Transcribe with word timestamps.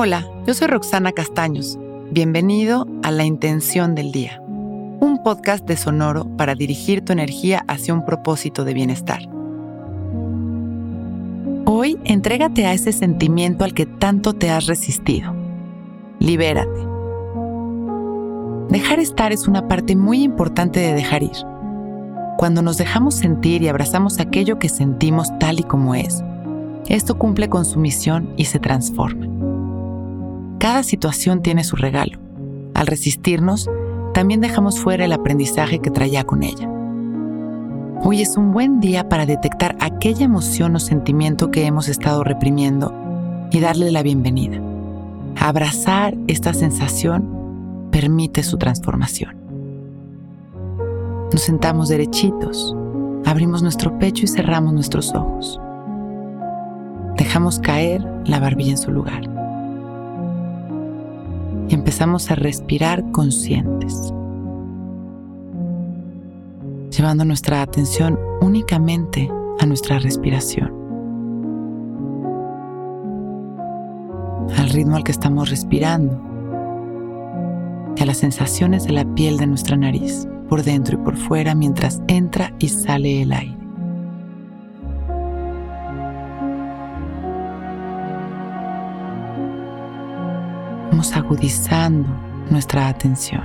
Hola, 0.00 0.24
yo 0.46 0.54
soy 0.54 0.68
Roxana 0.68 1.10
Castaños. 1.10 1.76
Bienvenido 2.12 2.86
a 3.02 3.10
La 3.10 3.24
Intención 3.24 3.96
del 3.96 4.12
Día, 4.12 4.40
un 4.40 5.20
podcast 5.24 5.66
de 5.66 5.76
Sonoro 5.76 6.24
para 6.36 6.54
dirigir 6.54 7.04
tu 7.04 7.12
energía 7.12 7.64
hacia 7.66 7.94
un 7.94 8.04
propósito 8.04 8.64
de 8.64 8.74
bienestar. 8.74 9.28
Hoy 11.64 11.98
entrégate 12.04 12.64
a 12.64 12.74
ese 12.74 12.92
sentimiento 12.92 13.64
al 13.64 13.74
que 13.74 13.86
tanto 13.86 14.34
te 14.34 14.50
has 14.50 14.66
resistido. 14.66 15.34
Libérate. 16.20 16.86
Dejar 18.68 19.00
estar 19.00 19.32
es 19.32 19.48
una 19.48 19.66
parte 19.66 19.96
muy 19.96 20.22
importante 20.22 20.78
de 20.78 20.94
dejar 20.94 21.24
ir. 21.24 21.44
Cuando 22.36 22.62
nos 22.62 22.78
dejamos 22.78 23.16
sentir 23.16 23.62
y 23.62 23.68
abrazamos 23.68 24.20
aquello 24.20 24.60
que 24.60 24.68
sentimos 24.68 25.36
tal 25.40 25.58
y 25.58 25.64
como 25.64 25.96
es, 25.96 26.22
esto 26.86 27.18
cumple 27.18 27.48
con 27.48 27.64
su 27.64 27.80
misión 27.80 28.32
y 28.36 28.44
se 28.44 28.60
transforma. 28.60 29.37
Cada 30.58 30.82
situación 30.82 31.40
tiene 31.40 31.62
su 31.62 31.76
regalo. 31.76 32.18
Al 32.74 32.88
resistirnos, 32.88 33.70
también 34.12 34.40
dejamos 34.40 34.80
fuera 34.80 35.04
el 35.04 35.12
aprendizaje 35.12 35.78
que 35.78 35.90
traía 35.90 36.24
con 36.24 36.42
ella. 36.42 36.68
Hoy 38.02 38.22
es 38.22 38.36
un 38.36 38.52
buen 38.52 38.80
día 38.80 39.08
para 39.08 39.24
detectar 39.24 39.76
aquella 39.78 40.24
emoción 40.24 40.74
o 40.74 40.80
sentimiento 40.80 41.52
que 41.52 41.64
hemos 41.64 41.88
estado 41.88 42.24
reprimiendo 42.24 42.92
y 43.52 43.60
darle 43.60 43.92
la 43.92 44.02
bienvenida. 44.02 44.60
Abrazar 45.38 46.16
esta 46.26 46.52
sensación 46.52 47.88
permite 47.92 48.42
su 48.42 48.58
transformación. 48.58 49.36
Nos 51.32 51.42
sentamos 51.42 51.88
derechitos, 51.88 52.74
abrimos 53.24 53.62
nuestro 53.62 53.96
pecho 53.98 54.24
y 54.24 54.28
cerramos 54.28 54.72
nuestros 54.72 55.14
ojos. 55.14 55.60
Dejamos 57.16 57.60
caer 57.60 58.04
la 58.24 58.40
barbilla 58.40 58.72
en 58.72 58.78
su 58.78 58.90
lugar. 58.90 59.37
Y 61.68 61.74
empezamos 61.74 62.30
a 62.30 62.34
respirar 62.34 63.10
conscientes, 63.12 64.12
llevando 66.90 67.24
nuestra 67.24 67.62
atención 67.62 68.18
únicamente 68.40 69.30
a 69.60 69.66
nuestra 69.66 69.98
respiración, 69.98 70.72
al 74.56 74.70
ritmo 74.70 74.96
al 74.96 75.04
que 75.04 75.12
estamos 75.12 75.50
respirando 75.50 76.20
y 77.96 78.02
a 78.02 78.06
las 78.06 78.18
sensaciones 78.18 78.84
de 78.84 78.92
la 78.92 79.04
piel 79.14 79.36
de 79.36 79.46
nuestra 79.46 79.76
nariz 79.76 80.26
por 80.48 80.62
dentro 80.62 80.98
y 80.98 81.04
por 81.04 81.16
fuera 81.16 81.54
mientras 81.54 82.00
entra 82.08 82.54
y 82.58 82.68
sale 82.68 83.22
el 83.22 83.32
aire. 83.32 83.57
Agudizando 90.98 92.08
nuestra 92.50 92.88
atención. 92.88 93.42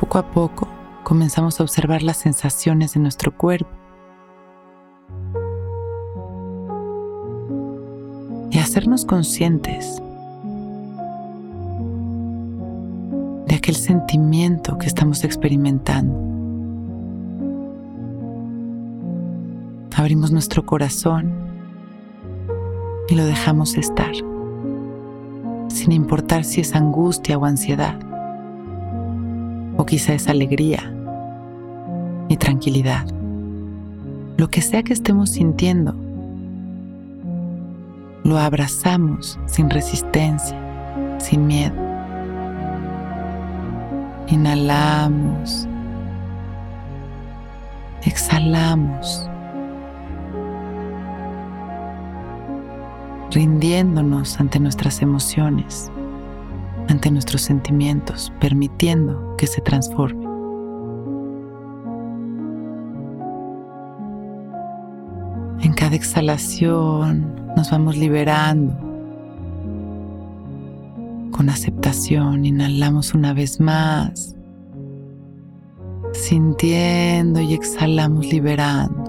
Poco 0.00 0.18
a 0.18 0.22
poco 0.30 0.68
comenzamos 1.04 1.60
a 1.60 1.64
observar 1.64 2.02
las 2.02 2.16
sensaciones 2.16 2.94
de 2.94 3.00
nuestro 3.00 3.36
cuerpo 3.36 3.70
y 8.50 8.58
hacernos 8.58 9.04
conscientes 9.04 10.02
aquel 13.62 13.76
sentimiento 13.76 14.76
que 14.76 14.88
estamos 14.88 15.22
experimentando. 15.22 16.12
Abrimos 19.94 20.32
nuestro 20.32 20.66
corazón 20.66 21.32
y 23.08 23.14
lo 23.14 23.24
dejamos 23.24 23.76
estar, 23.76 24.10
sin 25.68 25.92
importar 25.92 26.42
si 26.42 26.60
es 26.60 26.74
angustia 26.74 27.38
o 27.38 27.44
ansiedad, 27.44 28.00
o 29.76 29.86
quizá 29.86 30.14
es 30.14 30.26
alegría 30.26 30.92
y 32.28 32.36
tranquilidad. 32.38 33.06
Lo 34.38 34.48
que 34.48 34.60
sea 34.60 34.82
que 34.82 34.92
estemos 34.92 35.30
sintiendo, 35.30 35.94
lo 38.24 38.38
abrazamos 38.38 39.38
sin 39.46 39.70
resistencia, 39.70 40.58
sin 41.20 41.46
miedo. 41.46 41.91
Inhalamos. 44.32 45.68
Exhalamos. 48.02 49.28
Rindiéndonos 53.30 54.40
ante 54.40 54.58
nuestras 54.58 55.02
emociones, 55.02 55.92
ante 56.88 57.10
nuestros 57.10 57.42
sentimientos, 57.42 58.32
permitiendo 58.40 59.36
que 59.36 59.46
se 59.46 59.60
transformen. 59.60 60.30
En 65.60 65.74
cada 65.74 65.94
exhalación 65.94 67.36
nos 67.54 67.70
vamos 67.70 67.98
liberando. 67.98 68.91
Con 71.32 71.48
aceptación 71.48 72.44
inhalamos 72.44 73.14
una 73.14 73.32
vez 73.32 73.58
más, 73.58 74.36
sintiendo 76.12 77.40
y 77.40 77.54
exhalamos 77.54 78.26
liberando. 78.26 79.02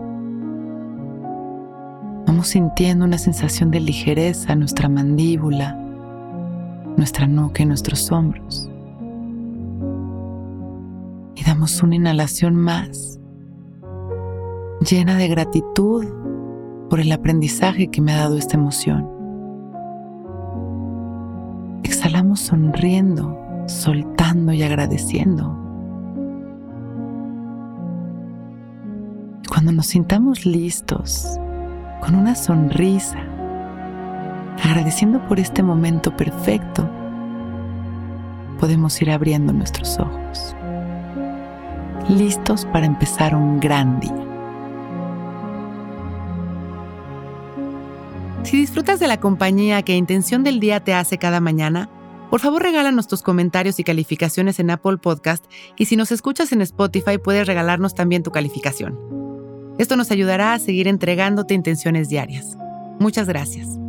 Vamos 2.26 2.48
sintiendo 2.48 3.04
una 3.04 3.18
sensación 3.18 3.72
de 3.72 3.82
ligereza 3.82 4.54
en 4.54 4.60
nuestra 4.60 4.88
mandíbula, 4.88 5.76
nuestra 6.96 7.28
nuca 7.28 7.62
y 7.62 7.66
nuestros 7.66 8.10
hombros. 8.12 8.70
Y 11.36 11.44
damos 11.44 11.84
una 11.84 11.96
inhalación 11.96 12.56
más, 12.56 13.20
llena 14.90 15.18
de 15.18 15.28
gratitud 15.28 16.06
por 16.90 17.02
el 17.02 17.12
aprendizaje 17.12 17.90
que 17.90 18.02
me 18.02 18.14
ha 18.14 18.18
dado 18.18 18.38
esta 18.38 18.56
emoción. 18.56 19.13
Exhalamos 22.04 22.42
sonriendo, 22.42 23.64
soltando 23.66 24.52
y 24.52 24.62
agradeciendo. 24.62 25.58
Cuando 29.48 29.72
nos 29.72 29.86
sintamos 29.86 30.46
listos, 30.46 31.40
con 32.02 32.16
una 32.16 32.36
sonrisa, 32.36 33.20
agradeciendo 34.66 35.26
por 35.30 35.40
este 35.40 35.64
momento 35.64 36.14
perfecto, 36.18 36.90
podemos 38.60 39.02
ir 39.02 39.10
abriendo 39.10 39.54
nuestros 39.54 39.98
ojos, 39.98 40.58
listos 42.10 42.66
para 42.66 42.86
empezar 42.86 43.34
un 43.34 43.62
gran 43.62 44.02
día. 44.02 44.24
Si 48.44 48.58
disfrutas 48.58 49.00
de 49.00 49.08
la 49.08 49.22
compañía 49.22 49.84
que 49.84 49.96
Intención 49.96 50.44
del 50.44 50.60
Día 50.60 50.82
te 50.82 50.94
hace 50.94 51.18
cada 51.18 51.40
mañana, 51.40 51.90
por 52.34 52.40
favor 52.40 52.64
regálanos 52.64 53.08
tus 53.08 53.22
comentarios 53.22 53.78
y 53.78 53.84
calificaciones 53.84 54.60
en 54.60 54.72
Apple 54.72 54.98
Podcast 54.98 55.46
y 55.78 55.86
si 55.86 55.96
nos 55.96 56.12
escuchas 56.12 56.52
en 56.52 56.64
Spotify 56.64 57.20
puedes 57.24 57.46
regalarnos 57.46 57.94
también 57.94 58.24
tu 58.24 58.32
calificación. 58.32 58.98
Esto 59.78 59.96
nos 59.96 60.10
ayudará 60.10 60.54
a 60.54 60.58
seguir 60.58 60.88
entregándote 60.88 61.54
intenciones 61.54 62.10
diarias. 62.10 62.58
Muchas 63.00 63.28
gracias. 63.28 63.83